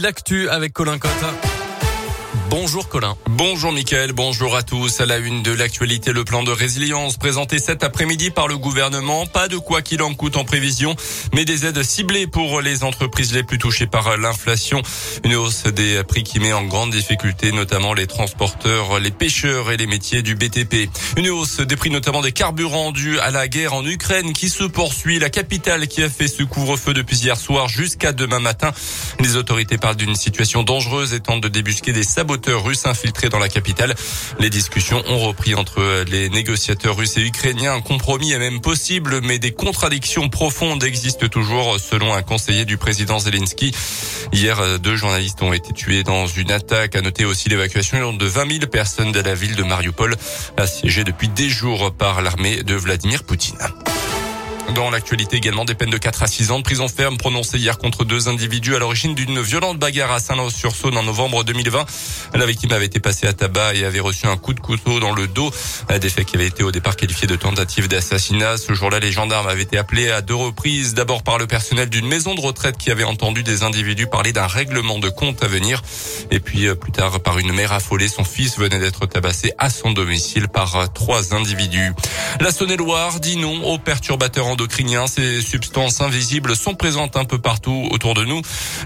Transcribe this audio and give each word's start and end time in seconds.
L'actu 0.00 0.48
avec 0.48 0.72
Colin 0.72 0.98
Cotte. 0.98 1.10
Bonjour 2.54 2.86
Colin. 2.86 3.16
Bonjour 3.30 3.72
Mickaël, 3.72 4.12
bonjour 4.12 4.54
à 4.56 4.62
tous. 4.62 5.00
À 5.00 5.06
la 5.06 5.16
une 5.16 5.42
de 5.42 5.52
l'actualité, 5.52 6.12
le 6.12 6.22
plan 6.22 6.42
de 6.42 6.50
résilience 6.50 7.16
présenté 7.16 7.58
cet 7.58 7.82
après-midi 7.82 8.28
par 8.30 8.46
le 8.46 8.58
gouvernement. 8.58 9.24
Pas 9.24 9.48
de 9.48 9.56
quoi 9.56 9.80
qu'il 9.80 10.02
en 10.02 10.12
coûte 10.12 10.36
en 10.36 10.44
prévision, 10.44 10.94
mais 11.32 11.46
des 11.46 11.64
aides 11.64 11.82
ciblées 11.82 12.26
pour 12.26 12.60
les 12.60 12.84
entreprises 12.84 13.32
les 13.32 13.42
plus 13.42 13.56
touchées 13.56 13.86
par 13.86 14.18
l'inflation. 14.18 14.82
Une 15.24 15.34
hausse 15.34 15.62
des 15.64 16.04
prix 16.04 16.24
qui 16.24 16.40
met 16.40 16.52
en 16.52 16.64
grande 16.64 16.90
difficulté 16.90 17.52
notamment 17.52 17.94
les 17.94 18.06
transporteurs, 18.06 19.00
les 19.00 19.10
pêcheurs 19.10 19.70
et 19.70 19.78
les 19.78 19.86
métiers 19.86 20.20
du 20.20 20.34
BTP. 20.34 20.90
Une 21.16 21.30
hausse 21.30 21.60
des 21.60 21.76
prix 21.76 21.88
notamment 21.88 22.20
des 22.20 22.32
carburants 22.32 22.92
dus 22.92 23.18
à 23.20 23.30
la 23.30 23.48
guerre 23.48 23.72
en 23.72 23.86
Ukraine 23.86 24.34
qui 24.34 24.50
se 24.50 24.64
poursuit. 24.64 25.18
La 25.18 25.30
capitale 25.30 25.88
qui 25.88 26.02
a 26.02 26.10
fait 26.10 26.28
ce 26.28 26.42
couvre-feu 26.42 26.92
depuis 26.92 27.16
hier 27.16 27.38
soir 27.38 27.70
jusqu'à 27.70 28.12
demain 28.12 28.40
matin. 28.40 28.72
Les 29.20 29.36
autorités 29.36 29.78
parlent 29.78 29.96
d'une 29.96 30.16
situation 30.16 30.64
dangereuse 30.64 31.14
et 31.14 31.20
tentent 31.20 31.42
de 31.42 31.48
débusquer 31.48 31.94
des 31.94 32.04
russes 32.48 32.86
infiltrés 32.86 33.28
dans 33.28 33.38
la 33.38 33.48
capitale. 33.48 33.94
Les 34.38 34.50
discussions 34.50 35.02
ont 35.08 35.18
repris 35.18 35.54
entre 35.54 36.04
les 36.08 36.28
négociateurs 36.28 36.96
russes 36.96 37.16
et 37.16 37.22
ukrainiens. 37.22 37.74
Un 37.74 37.80
compromis 37.80 38.32
est 38.32 38.38
même 38.38 38.60
possible, 38.60 39.20
mais 39.22 39.38
des 39.38 39.52
contradictions 39.52 40.28
profondes 40.28 40.84
existent 40.84 41.28
toujours, 41.28 41.78
selon 41.78 42.14
un 42.14 42.22
conseiller 42.22 42.64
du 42.64 42.76
président 42.76 43.18
Zelensky. 43.18 43.74
Hier, 44.32 44.78
deux 44.78 44.96
journalistes 44.96 45.42
ont 45.42 45.52
été 45.52 45.72
tués 45.72 46.02
dans 46.02 46.26
une 46.26 46.50
attaque. 46.50 46.96
À 46.96 47.00
noter 47.00 47.24
aussi 47.24 47.48
l'évacuation 47.48 48.12
de 48.12 48.26
20 48.26 48.50
000 48.58 48.66
personnes 48.66 49.12
de 49.12 49.20
la 49.20 49.34
ville 49.34 49.56
de 49.56 49.62
Mariupol, 49.62 50.16
assiégée 50.56 51.04
depuis 51.04 51.28
des 51.28 51.48
jours 51.48 51.92
par 51.92 52.22
l'armée 52.22 52.62
de 52.62 52.74
Vladimir 52.74 53.24
Poutine. 53.24 53.58
Dans 54.74 54.88
l'actualité 54.88 55.36
également, 55.36 55.66
des 55.66 55.74
peines 55.74 55.90
de 55.90 55.98
4 55.98 56.22
à 56.22 56.26
6 56.26 56.50
ans 56.50 56.58
de 56.58 56.62
prison 56.62 56.88
ferme 56.88 57.18
prononcées 57.18 57.58
hier 57.58 57.76
contre 57.76 58.04
deux 58.04 58.28
individus 58.28 58.74
à 58.74 58.78
l'origine 58.78 59.14
d'une 59.14 59.40
violente 59.42 59.78
bagarre 59.78 60.12
à 60.12 60.18
Saint-Lô-sur-Saône 60.20 60.96
en 60.96 61.02
novembre 61.02 61.44
2020. 61.44 61.84
La 62.34 62.46
victime 62.46 62.72
avait 62.72 62.86
été 62.86 62.98
passée 62.98 63.26
à 63.26 63.34
tabac 63.34 63.74
et 63.74 63.84
avait 63.84 64.00
reçu 64.00 64.26
un 64.26 64.38
coup 64.38 64.54
de 64.54 64.60
couteau 64.60 64.98
dans 64.98 65.12
le 65.12 65.26
dos. 65.26 65.50
Des 66.00 66.08
faits 66.08 66.24
qui 66.24 66.36
avaient 66.36 66.46
été 66.46 66.62
au 66.62 66.70
départ 66.70 66.96
qualifiés 66.96 67.26
de 67.26 67.36
tentative 67.36 67.86
d'assassinat. 67.86 68.56
Ce 68.56 68.72
jour-là, 68.72 68.98
les 68.98 69.12
gendarmes 69.12 69.46
avaient 69.46 69.62
été 69.62 69.76
appelés 69.76 70.10
à 70.10 70.22
deux 70.22 70.34
reprises. 70.34 70.94
D'abord 70.94 71.22
par 71.22 71.36
le 71.36 71.46
personnel 71.46 71.90
d'une 71.90 72.06
maison 72.06 72.34
de 72.34 72.40
retraite 72.40 72.78
qui 72.78 72.90
avait 72.90 73.04
entendu 73.04 73.42
des 73.42 73.64
individus 73.64 74.06
parler 74.06 74.32
d'un 74.32 74.46
règlement 74.46 74.98
de 74.98 75.10
compte 75.10 75.44
à 75.44 75.48
venir. 75.48 75.82
Et 76.30 76.40
puis 76.40 76.66
euh, 76.66 76.74
plus 76.74 76.92
tard 76.92 77.20
par 77.20 77.38
une 77.38 77.52
mère 77.52 77.72
affolée. 77.72 78.08
Son 78.08 78.24
fils 78.24 78.58
venait 78.58 78.78
d'être 78.78 79.04
tabassé 79.04 79.52
à 79.58 79.68
son 79.68 79.90
domicile 79.90 80.48
par 80.48 80.90
trois 80.94 81.34
individus. 81.34 81.92
La 82.40 82.50
Saône-et-Loire 82.50 83.20
dit 83.20 83.36
non 83.36 83.62
aux 83.64 83.78
perturbateurs 83.78 84.46
endocriniens. 84.46 84.61
Ces 85.06 85.40
substances 85.40 86.00
invisibles 86.00 86.56
sont 86.56 86.74
présentes 86.74 87.16
un 87.16 87.24
peu 87.24 87.38
partout 87.38 87.88
autour 87.90 88.14
de 88.14 88.24
nous 88.24 88.40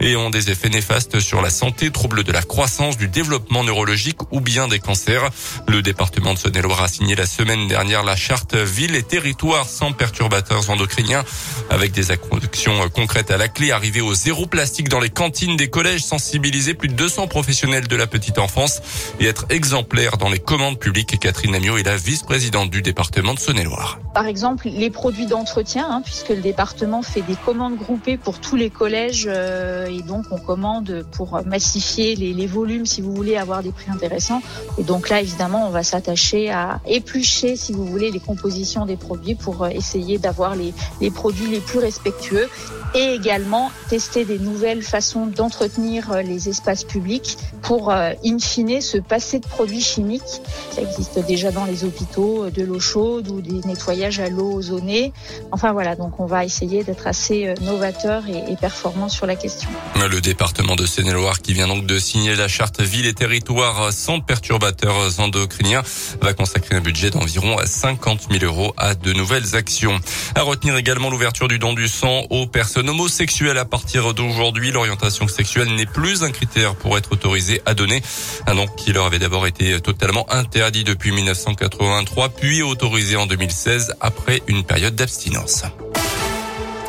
et 0.00 0.16
ont 0.16 0.30
des 0.30 0.50
effets 0.50 0.68
néfastes 0.68 1.20
sur 1.20 1.42
la 1.42 1.50
santé, 1.50 1.90
troubles 1.90 2.24
de 2.24 2.32
la 2.32 2.42
croissance, 2.42 2.96
du 2.96 3.08
développement 3.08 3.64
neurologique 3.64 4.18
ou 4.30 4.40
bien 4.40 4.68
des 4.68 4.78
cancers. 4.78 5.30
Le 5.68 5.82
département 5.82 6.34
de 6.34 6.38
Saône-et-Loire 6.38 6.82
a 6.82 6.88
signé 6.88 7.14
la 7.14 7.26
semaine 7.26 7.68
dernière 7.68 8.02
la 8.04 8.16
charte 8.16 8.54
ville 8.54 8.94
et 8.94 9.02
territoire 9.02 9.68
sans 9.68 9.92
perturbateurs 9.92 10.70
endocriniens 10.70 11.24
avec 11.70 11.92
des 11.92 12.10
actions 12.10 12.88
concrètes 12.90 13.30
à 13.30 13.36
la 13.36 13.48
clé, 13.48 13.70
arriver 13.70 14.00
au 14.00 14.14
zéro 14.14 14.46
plastique 14.46 14.88
dans 14.88 15.00
les 15.00 15.10
cantines 15.10 15.56
des 15.56 15.68
collèges, 15.68 16.02
sensibiliser 16.02 16.74
plus 16.74 16.88
de 16.88 16.94
200 16.94 17.28
professionnels 17.28 17.88
de 17.88 17.96
la 17.96 18.06
petite 18.06 18.38
enfance 18.38 18.80
et 19.20 19.26
être 19.26 19.46
exemplaire 19.50 20.16
dans 20.16 20.28
les 20.28 20.38
commandes 20.38 20.78
publiques. 20.78 21.18
Catherine 21.18 21.54
Amiot 21.54 21.78
est 21.78 21.82
la 21.82 21.96
vice-présidente 21.96 22.70
du 22.70 22.82
département 22.82 23.34
de 23.34 23.38
Saône-et-Loire. 23.38 23.98
Par 24.14 24.26
exemple, 24.26 24.68
les 24.68 24.90
produits 24.90 25.26
d'entretien, 25.26 25.51
hein, 25.56 26.02
puisque 26.04 26.30
le 26.30 26.40
département 26.40 27.02
fait 27.02 27.22
des 27.22 27.34
commandes 27.34 27.76
groupées 27.76 28.16
pour 28.16 28.40
tous 28.40 28.56
les 28.56 28.70
collèges 28.70 29.26
euh, 29.28 29.86
et 29.86 30.02
donc 30.02 30.24
on 30.30 30.38
commande 30.38 31.04
pour 31.12 31.40
massifier 31.46 32.14
les, 32.16 32.32
les, 32.32 32.46
volumes 32.46 32.86
si 32.86 33.00
vous 33.00 33.14
voulez 33.14 33.36
avoir 33.36 33.62
des 33.62 33.72
prix 33.72 33.90
intéressants. 33.90 34.42
Et 34.78 34.82
donc 34.82 35.08
là, 35.08 35.20
évidemment, 35.20 35.66
on 35.66 35.70
va 35.70 35.82
s'attacher 35.82 36.50
à 36.50 36.80
éplucher, 36.86 37.56
si 37.56 37.72
vous 37.72 37.84
voulez, 37.84 38.10
les 38.10 38.20
compositions 38.20 38.86
des 38.86 38.96
produits 38.96 39.34
pour 39.34 39.64
euh, 39.64 39.68
essayer 39.68 40.18
d'avoir 40.18 40.54
les, 40.54 40.74
les 41.00 41.10
produits 41.10 41.48
les 41.48 41.60
plus 41.60 41.78
respectueux 41.78 42.48
et 42.94 43.14
également 43.14 43.70
tester 43.88 44.24
des 44.24 44.38
nouvelles 44.38 44.82
façons 44.82 45.26
d'entretenir 45.26 46.12
euh, 46.12 46.22
les 46.22 46.48
espaces 46.48 46.84
publics 46.84 47.38
pour, 47.62 47.92
in 47.92 48.38
fine, 48.40 48.80
se 48.80 48.98
passer 48.98 49.38
de 49.38 49.46
produits 49.46 49.80
chimiques. 49.80 50.42
Ça 50.72 50.82
existe 50.82 51.24
déjà 51.26 51.52
dans 51.52 51.64
les 51.64 51.84
hôpitaux, 51.84 52.50
de 52.50 52.62
l'eau 52.62 52.80
chaude 52.80 53.28
ou 53.28 53.40
des 53.40 53.66
nettoyages 53.66 54.18
à 54.18 54.28
l'eau 54.28 54.52
ozonée. 54.54 55.12
Enfin 55.52 55.72
voilà, 55.72 55.94
donc 55.94 56.18
on 56.18 56.26
va 56.26 56.44
essayer 56.44 56.82
d'être 56.82 57.06
assez 57.06 57.54
novateur 57.60 58.24
et 58.28 58.56
performant 58.56 59.08
sur 59.08 59.26
la 59.26 59.36
question. 59.36 59.70
Le 60.10 60.20
département 60.20 60.74
de 60.74 60.86
Seine-et-Loire 60.86 61.40
qui 61.40 61.52
vient 61.52 61.68
donc 61.68 61.86
de 61.86 61.98
signer 61.98 62.34
la 62.34 62.48
charte 62.48 62.80
ville 62.80 63.06
et 63.06 63.14
territoire 63.14 63.92
sans 63.92 64.20
perturbateurs 64.20 65.20
endocriniens 65.20 65.82
va 66.20 66.32
consacrer 66.32 66.74
un 66.74 66.80
budget 66.80 67.10
d'environ 67.10 67.56
50 67.64 68.28
000 68.30 68.44
euros 68.44 68.74
à 68.76 68.94
de 68.94 69.12
nouvelles 69.12 69.54
actions. 69.54 70.00
À 70.34 70.42
retenir 70.42 70.76
également 70.76 71.10
l'ouverture 71.10 71.48
du 71.48 71.58
don 71.58 71.72
du 71.72 71.88
sang 71.88 72.22
aux 72.30 72.46
personnes 72.46 72.81
homosexuelles 72.88 73.58
à 73.58 73.64
partir 73.64 74.14
d'aujourd'hui. 74.14 74.70
L'orientation 74.70 75.28
sexuelle 75.28 75.74
n'est 75.74 75.86
plus 75.86 76.22
un 76.22 76.30
critère 76.30 76.74
pour 76.74 76.96
être 76.98 77.12
autorisé 77.12 77.60
à 77.66 77.74
donner. 77.74 78.02
Un 78.46 78.54
don 78.54 78.66
qui 78.66 78.92
leur 78.92 79.06
avait 79.06 79.18
d'abord 79.18 79.46
été 79.46 79.80
totalement 79.80 80.30
interdit 80.30 80.84
depuis 80.84 81.12
1983 81.12 82.28
puis 82.30 82.62
autorisé 82.62 83.16
en 83.16 83.26
2016 83.26 83.94
après 84.00 84.42
une 84.46 84.64
période 84.64 84.94
d'abstinence. 84.94 85.64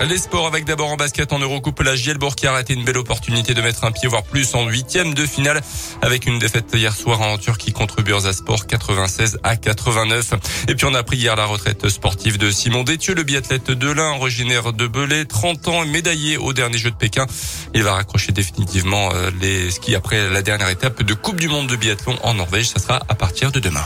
Les 0.00 0.16
sports 0.16 0.46
avec 0.46 0.64
d'abord 0.64 0.92
en 0.92 0.96
basket 0.96 1.32
en 1.32 1.40
Eurocoupe, 1.40 1.80
la 1.82 1.96
Gielbourg 1.96 2.36
qui 2.36 2.46
a 2.46 2.52
raté 2.52 2.72
une 2.72 2.84
belle 2.84 2.98
opportunité 2.98 3.52
de 3.52 3.60
mettre 3.60 3.84
un 3.84 3.90
pied 3.90 4.08
voire 4.08 4.22
plus 4.22 4.54
en 4.54 4.68
huitième 4.68 5.12
de 5.12 5.26
finale 5.26 5.60
avec 6.02 6.26
une 6.26 6.38
défaite 6.38 6.70
hier 6.72 6.94
soir 6.94 7.20
en 7.20 7.36
Turquie 7.36 7.72
contre 7.72 8.00
Bursaspor 8.02 8.66
96 8.68 9.40
à 9.42 9.56
89. 9.56 10.34
Et 10.68 10.76
puis 10.76 10.86
on 10.86 10.94
a 10.94 11.02
pris 11.02 11.16
hier 11.16 11.34
la 11.34 11.46
retraite 11.46 11.88
sportive 11.88 12.38
de 12.38 12.50
Simon 12.52 12.84
Détieux, 12.84 13.14
le 13.14 13.24
biathlète 13.24 13.72
de 13.72 13.90
l'Ain, 13.90 14.12
originaire 14.12 14.72
de 14.72 14.86
Belay, 14.86 15.24
30 15.24 15.66
ans 15.68 15.82
et 15.82 15.88
médaillé 15.88 16.36
au 16.36 16.52
dernier 16.52 16.78
jeu 16.78 16.92
de 16.92 16.96
Pékin. 16.96 17.26
Il 17.74 17.82
va 17.82 17.94
raccrocher 17.94 18.30
définitivement 18.30 19.10
les 19.40 19.70
skis 19.72 19.96
après 19.96 20.30
la 20.30 20.42
dernière 20.42 20.68
étape 20.68 21.02
de 21.02 21.14
Coupe 21.14 21.40
du 21.40 21.48
Monde 21.48 21.66
de 21.66 21.76
biathlon 21.76 22.16
en 22.22 22.34
Norvège. 22.34 22.68
Ça 22.68 22.78
sera 22.78 23.00
à 23.08 23.14
partir 23.16 23.50
de 23.50 23.58
demain. 23.58 23.84